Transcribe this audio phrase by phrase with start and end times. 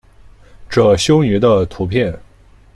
[0.67, 2.11] 褶胸鱼的图片